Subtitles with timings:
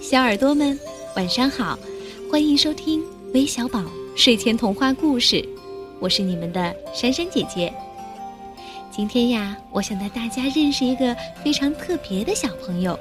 [0.00, 0.78] 小耳朵们，
[1.16, 1.78] 晚上好！
[2.30, 3.02] 欢迎收听
[3.34, 3.84] 微小宝
[4.16, 5.46] 睡前童话故事，
[5.98, 7.72] 我是你们的珊珊姐姐。
[8.90, 12.98] 今天呀，我想带大家认识一个非常特别的小朋友。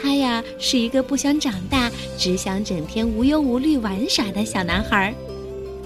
[0.00, 5.14] 他呀，是一个不想长大，只想整天无忧无虑玩耍的小男孩。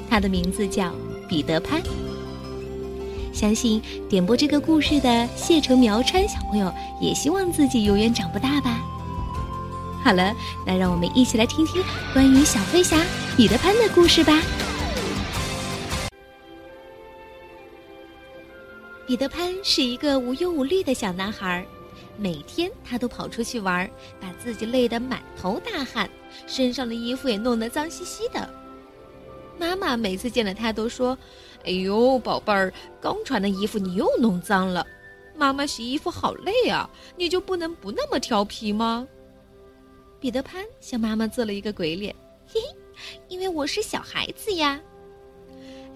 [0.09, 0.93] 他的名字叫
[1.29, 1.83] 彼得潘。
[3.33, 8.81] 相信点播这个故事的谢城苗川小朋友也希望自己永远长不大吧。
[10.05, 10.35] 好了，
[10.67, 13.01] 那让我们一起来听听关于小飞侠
[13.37, 14.41] 彼得潘的故事吧。
[19.07, 21.65] 彼得潘是一个无忧无虑的小男孩，
[22.17, 23.89] 每天他都跑出去玩，
[24.21, 26.11] 把自己累得满头大汗，
[26.47, 28.49] 身上的衣服也弄得脏兮兮的。
[29.59, 31.17] 妈妈每次见了他都说。
[31.65, 34.85] 哎呦，宝贝儿，刚穿的衣服你又弄脏了。
[35.37, 39.07] 妈妈洗衣服好累啊，你就不能不那么调皮吗？
[40.23, 42.15] 彼得潘向妈妈做了一个鬼脸，
[42.47, 42.61] 嘿
[42.95, 44.81] 嘿，因为我是小孩子呀。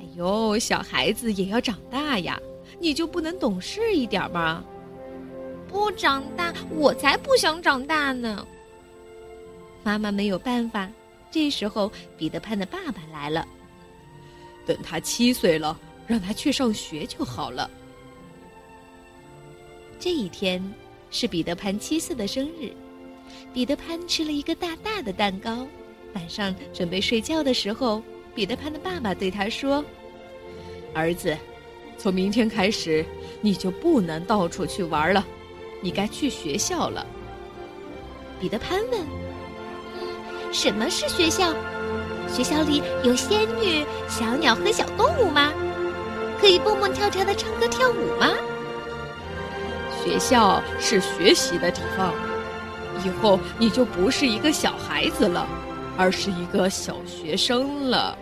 [0.00, 2.36] 哎呦，小孩子也要长大呀，
[2.80, 4.64] 你就不能懂事一点吗？
[5.68, 8.44] 不长大，我才不想长大呢。
[9.84, 10.90] 妈妈没有办法，
[11.30, 11.88] 这时候
[12.18, 13.46] 彼得潘的爸爸来了。
[14.66, 17.70] 等他七岁了，让他去上学就好了。
[20.00, 20.60] 这一天
[21.12, 22.72] 是彼得潘七岁的生日，
[23.52, 25.66] 彼得潘吃了一个大大的蛋糕。
[26.14, 28.02] 晚上准备睡觉的时候，
[28.34, 29.84] 彼得潘的爸爸对他说
[30.94, 31.36] ：“儿子，
[31.98, 33.04] 从明天开始，
[33.40, 35.24] 你就不能到处去玩了，
[35.80, 37.06] 你该去学校了。”
[38.40, 39.00] 彼得潘问
[40.52, 41.54] ：“什么是学校？”
[42.28, 45.52] 学校里有仙女、小鸟和小动物吗？
[46.40, 48.30] 可以蹦蹦跳跳的唱歌跳舞吗？
[50.04, 52.12] 学校是学习的地方，
[53.04, 55.46] 以后你就不是一个小孩子了，
[55.96, 58.16] 而是一个小学生了。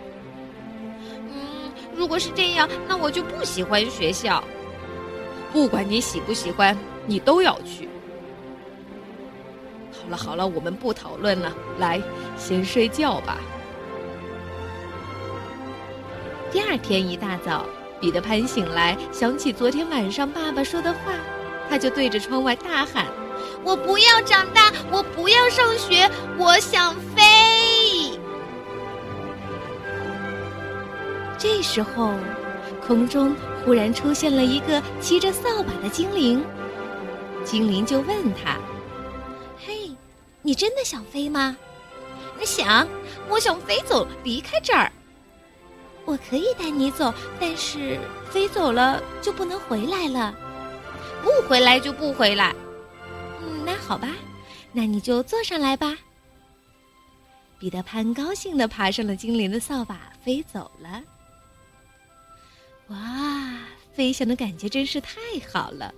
[1.11, 4.43] 嗯，如果是这样，那我就不喜欢学校。
[5.53, 6.77] 不管你喜不喜欢，
[7.07, 7.89] 你都要去。
[9.93, 12.03] 好了好了，我们不讨论了，来，
[12.37, 13.39] 先睡觉吧。
[16.51, 17.65] 第二天一大早，
[18.01, 21.13] 彼得潘醒来，想起昨天晚上爸爸说的话，
[21.71, 23.07] 他就对着窗外大喊
[23.63, 28.19] ：“我不要长大，我不要上学，我想飞。”
[31.39, 32.15] 这时候，
[32.87, 33.35] 空中
[33.65, 36.45] 忽然出现了一个骑着扫把的精灵，
[37.45, 38.57] 精灵就问他
[39.67, 39.91] ：“嘿，
[40.43, 41.57] 你真的想飞吗
[42.45, 42.87] ？”“想，
[43.29, 44.91] 我想飞走，离开这儿。”
[46.05, 47.99] 我可以带你走，但是
[48.31, 50.35] 飞走了就不能回来了。
[51.23, 52.55] 不回来就不回来。
[53.87, 54.09] 好吧，
[54.73, 55.97] 那你就坐上来吧。
[57.59, 61.03] 彼得潘高兴地爬上了精灵的扫把，飞走了。
[62.89, 63.59] 哇，
[63.93, 65.95] 飞翔的感觉真是太好了。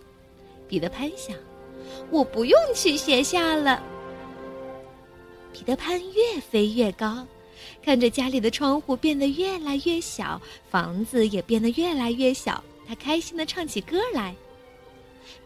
[0.69, 1.37] 彼得潘想，
[2.11, 3.83] 我不用去学校了。
[5.53, 7.27] 彼得潘越飞越高。
[7.83, 14.35] 看着家里的窗户变得越来越小，房子也变得越来越小，他开心的唱起歌来。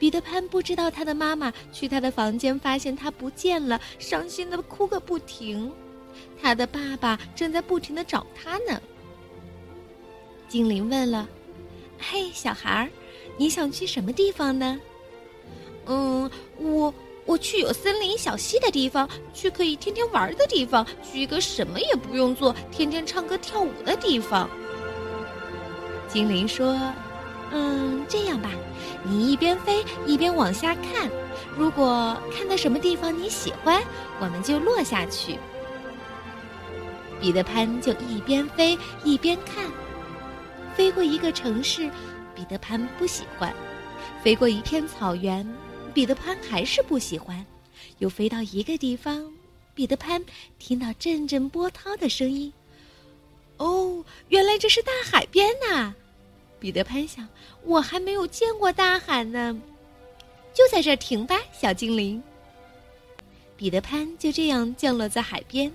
[0.01, 5.71] 彼得潘不知道他的妈妈去他的房间，发现他不见了，伤心的哭个不停。
[6.43, 8.81] 他的爸爸正在不停的找他呢。
[10.49, 11.29] 精灵问了
[12.01, 12.91] ：“嘿，小孩儿，
[13.37, 14.81] 你想去什么地方呢
[15.87, 16.93] ？”“嗯，我……”
[17.27, 24.51] 我去有森林小溪的地方，去可以天天玩的地方，去一个什么也不用做，天天唱歌跳舞的地方。
[26.09, 26.77] 精灵说
[27.53, 28.51] ：“嗯，这样吧，
[29.05, 31.11] 你一边飞一边往下看，
[31.57, 33.83] 如果看到什么地方你喜欢，
[34.21, 35.39] 我们就落下去。”
[37.21, 39.71] 彼得潘就一边飞一边看，
[40.75, 41.91] 飞过一个城市，
[42.35, 43.53] 彼得潘不喜欢；
[44.23, 45.47] 飞过一片草原。
[45.93, 47.45] 彼得潘还是不喜欢，
[47.99, 49.31] 又飞到一个地方，
[49.75, 50.25] 彼得潘
[50.59, 52.51] 听到阵阵波涛的声音。
[53.57, 55.93] 哦，原来这是大海边呐！
[56.61, 57.27] 彼得潘想，
[57.65, 59.61] 我还没有见过大海呢，
[60.55, 62.23] 就在这停吧，小精灵。
[63.57, 65.73] 彼得潘就这样降落在海边，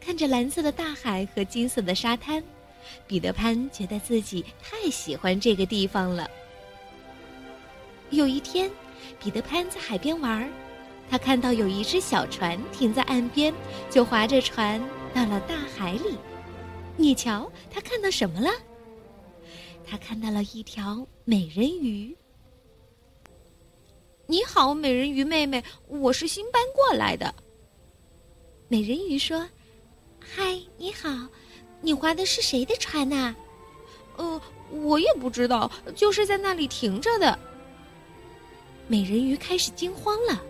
[0.00, 2.44] 看着蓝色的大海和金色的沙滩，
[3.06, 6.30] 彼得潘觉得自己太喜欢这个地方了。
[8.10, 8.70] 有一天。
[9.20, 10.48] 彼得潘在海边玩，
[11.10, 13.52] 他看到有一只小船停在岸边，
[13.90, 14.80] 就划着船
[15.14, 16.16] 到了大海里。
[16.96, 18.50] 你瞧，他看到什么了？
[19.90, 22.14] 他看到了一条美人鱼。
[24.26, 27.34] 你好，美人鱼妹妹，我是新搬过来的。
[28.68, 29.48] 美人鱼说
[30.20, 31.08] ：“嗨，你好，
[31.80, 33.34] 你划的是谁的船呐
[34.16, 34.38] ？”“呃，
[34.70, 37.38] 我也不知道，就是在那里停着的。”
[38.86, 40.42] 美人鱼开始惊慌了。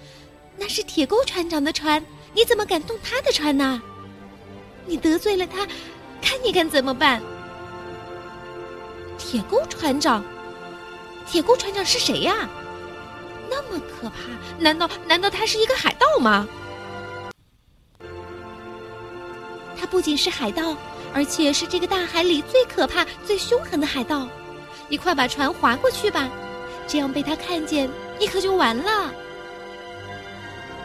[0.58, 2.04] “那是铁钩船长的船，
[2.34, 3.82] 你怎么敢动他的船呢？
[4.84, 5.66] 你得罪了他，
[6.20, 7.22] 看你敢怎么办？”
[9.32, 10.22] 铁钩船长，
[11.26, 12.46] 铁钩船长是谁呀？
[13.48, 14.16] 那么可怕？
[14.58, 16.46] 难道难道他是一个海盗吗？
[19.74, 20.76] 他不仅是海盗，
[21.14, 24.28] 而且是这个大海里最可怕、最凶狠的海盗。
[24.86, 26.28] 你快把船划过去吧，
[26.86, 27.88] 这样被他看见，
[28.20, 29.10] 你可就完了。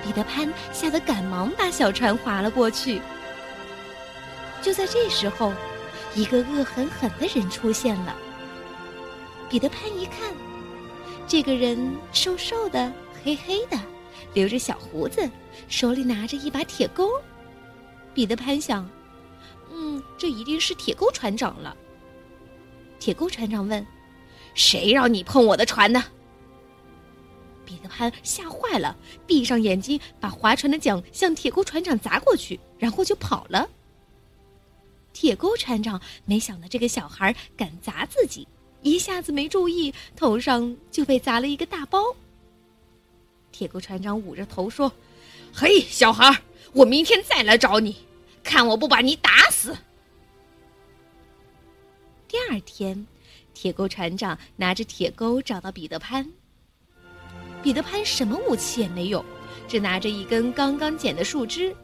[0.01, 3.01] 彼得潘吓得赶忙把小船划了过去。
[4.61, 5.51] 就在这时候，
[6.15, 8.15] 一个恶狠狠的人出现了。
[9.49, 10.33] 彼得潘一看，
[11.27, 12.91] 这个人瘦瘦的、
[13.23, 13.79] 黑黑的，
[14.33, 15.29] 留着小胡子，
[15.69, 17.09] 手里拿着一把铁钩。
[18.13, 18.89] 彼得潘想
[19.71, 21.75] ：“嗯，这一定是铁钩船长了。”
[22.99, 23.85] 铁钩船长问
[24.53, 26.03] ：“谁让你碰我的船呢？”
[27.63, 33.69] 彼得潘吓坏了，闭上眼睛，把划船的桨向铁钩船长砸过去，然后就跑了。
[35.13, 38.47] 铁钩船长没想到这个小孩敢砸自己，
[38.81, 42.15] 一下子没注意，头上就被砸了一个大包。
[43.51, 44.91] 铁钩船长捂着头说
[45.53, 46.41] ：“嘿，小孩，
[46.73, 47.95] 我明天再来找你。”
[48.43, 49.75] 看我不把你打死！
[52.29, 53.05] 第二天，
[53.53, 56.25] 铁钩船长拿着铁钩找到彼得潘。
[57.61, 59.25] 彼得潘什么武器也没有，
[59.67, 61.75] 只拿着一根刚刚捡的树枝。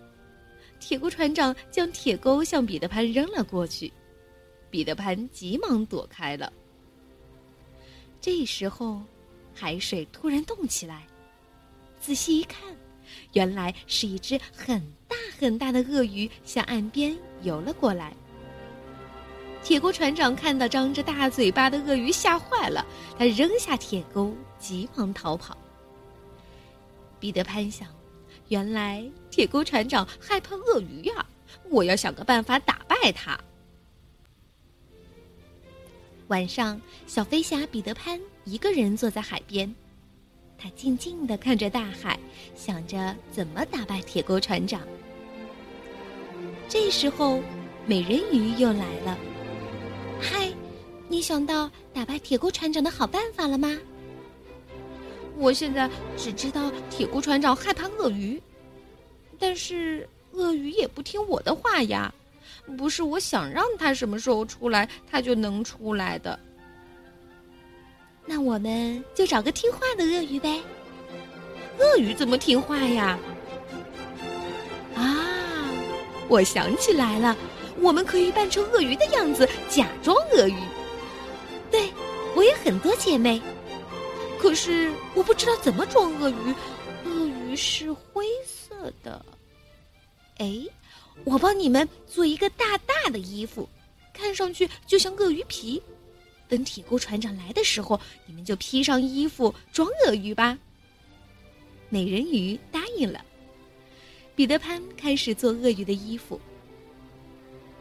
[0.80, 3.92] 铁钩船长将铁钩向彼得潘扔了过去，
[4.69, 6.54] 彼得潘急忙躲开了。
[8.24, 9.02] 这时候，
[9.54, 11.06] 海水突然动起来，
[12.00, 12.74] 仔细一看，
[13.34, 14.80] 原来是一只很
[15.10, 15.18] 大。
[15.38, 18.16] 很大的鳄鱼向岸边游了过来。
[19.62, 22.86] 铁钩船长看到张着大嘴巴的鳄鱼，吓坏了，
[23.20, 25.58] 他扔下铁钩，急忙逃跑。
[27.20, 27.90] 彼得潘想，
[28.48, 31.25] 原来铁钩船长害怕鳄鱼呀，
[31.70, 33.38] 我要想个办法打败他。
[36.30, 39.74] 晚上，小飞侠彼得潘一个人坐在海边，
[40.58, 42.18] 他静静的看着大海，
[42.56, 44.81] 想着怎么打败铁钩船长。
[46.70, 47.42] 这时候，
[47.86, 49.18] 美人鱼又来了。
[50.20, 50.50] 嗨，
[51.10, 53.78] 你想到打败铁钩船长的好办法了吗？
[55.36, 58.42] 我现在只知道铁钩船长害怕鳄鱼，
[59.38, 62.14] 但是鳄鱼也不听我的话呀。
[62.77, 66.39] 不是我想让它什么时候出来，它就能出来的。
[68.25, 70.62] 那我们就找个听话的鳄鱼呗。
[71.80, 73.19] 鳄鱼怎么听话呀？
[74.95, 75.69] 啊
[76.30, 77.36] 我想起来了，
[77.80, 80.56] 我们可以扮成鳄鱼的样子，假装鳄鱼。
[81.69, 81.92] 对，
[82.36, 83.42] 我有很多姐妹，
[84.39, 86.56] 可是我不知道怎么装鳄鱼。
[87.06, 89.24] 鳄鱼是灰色的。
[90.38, 90.62] 哎，
[91.24, 93.68] 我帮你们做一个大大的衣服，
[94.13, 95.81] 看上去就像鳄鱼皮。
[96.50, 100.57] 等铁钩船长来的时候，你们就披上衣服装鳄鱼吧。
[101.89, 103.24] 美人鱼答应了。
[104.36, 106.39] 彼得潘开始做鳄鱼的衣服。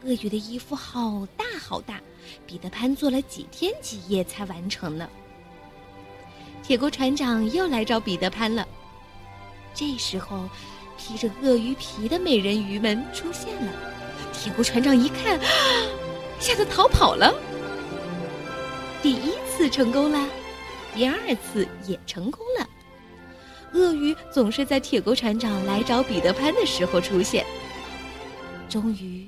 [0.05, 2.01] 鳄鱼的衣服好大好大，
[2.47, 5.09] 彼得潘做了几天几夜才完成呢。
[6.63, 8.67] 铁钩船长又来找彼得潘了。
[9.75, 10.49] 这时候，
[11.05, 13.73] 披着鳄鱼皮的美人鱼们出现了。
[14.33, 15.39] 铁钩船长一看，
[16.39, 17.35] 吓得逃跑了。
[19.03, 20.29] 第一次成功了，
[20.95, 22.69] 第二次也成功了。
[23.73, 27.45] 鳄鱼总是在铁钩船长来找彼得潘的时候出现。
[28.69, 29.27] 终于，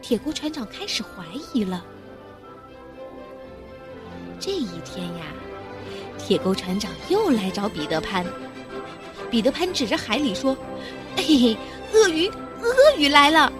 [0.00, 1.84] 铁钩船长开始怀疑了。
[4.40, 5.26] 这一天呀，
[6.18, 8.24] 铁钩船长又来找彼得潘。
[9.30, 10.54] 彼得潘指着海里说
[11.22, 11.56] ：“嘿嘿，
[11.92, 12.28] 鳄鱼，
[12.60, 13.52] 鳄鱼来了！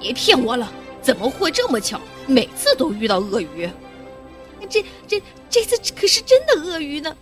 [0.00, 0.72] 别骗我了，
[1.02, 2.00] 怎么会这么巧？
[2.26, 3.68] 每次都遇到鳄鱼。
[4.68, 7.16] 这、这、这次可是真的鳄鱼呢。”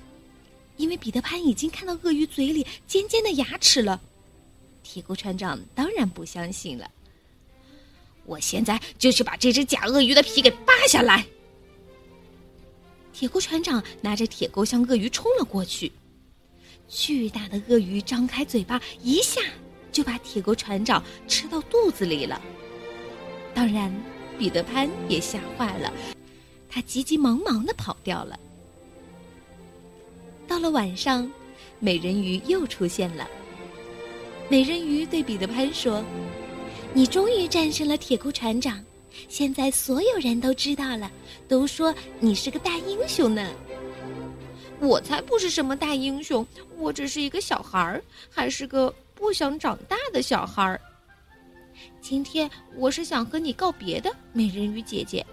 [0.76, 4.00] 因为彼得潘已经看到鳄鱼嘴里尖尖的牙齿了，
[4.84, 6.88] 铁钩船长当然不相信了。
[8.24, 11.26] 我现在就去把这只假鳄鱼的皮给扒下来。
[13.12, 15.90] 铁钩船长拿着铁钩向鳄鱼冲了过去，
[16.88, 19.40] 巨大的鳄鱼张开嘴巴，一下
[19.92, 22.40] 就把铁钩船长吃到肚子里了。
[23.54, 23.92] 当然，
[24.38, 25.92] 彼得潘也吓坏了，
[26.68, 28.38] 他急急忙忙的跑掉了。
[30.46, 31.30] 到了晚上，
[31.78, 33.28] 美人鱼又出现了。
[34.48, 36.02] 美人鱼对彼得潘说
[36.94, 38.82] ：“你终于战胜了铁钩船长，
[39.28, 41.10] 现在所有人都知道了，
[41.46, 43.46] 都说你是个大英雄呢。”
[44.80, 50.80] 我才不是什么大英雄，我只是一个小孩儿，还是个不想长大的小孩儿。
[52.00, 55.24] 今天我是想和你告别的，美人鱼姐姐。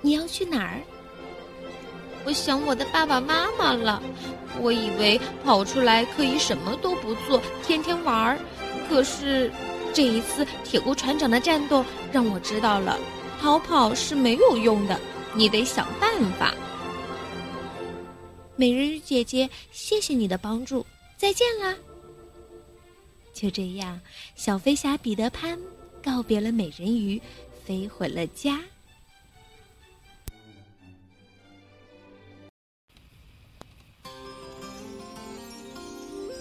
[0.00, 0.80] 你要去哪儿？
[2.24, 4.02] 我想我的爸爸妈妈了。
[4.60, 8.38] 我以为跑出来可以什么都不做，天天玩儿。
[8.88, 9.50] 可是
[9.92, 12.98] 这一次铁锅船长的战斗让我知道了，
[13.40, 14.98] 逃跑是没有用的，
[15.34, 16.54] 你得想办法。
[18.56, 21.76] 美人鱼姐姐，谢谢你的帮助，再见啦！
[23.32, 24.00] 就这样，
[24.36, 25.58] 小飞侠彼得潘
[26.02, 27.20] 告别了美人鱼，
[27.64, 28.60] 飞回了家。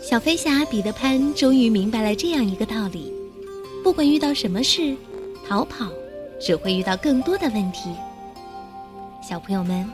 [0.03, 3.11] 小飞侠彼得潘终于明白了这样一个道理：
[3.83, 4.95] 不管遇到什么事，
[5.47, 5.91] 逃跑
[6.39, 7.95] 只会遇到更多的问题。
[9.27, 9.89] 小朋友们，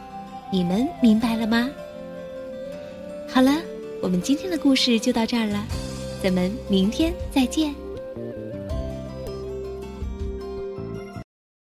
[0.52, 1.70] 你们明白了吗？
[3.32, 3.52] 好了，
[4.02, 5.66] 我们今天的故事就到这儿了，
[6.22, 7.74] 咱们明天再见。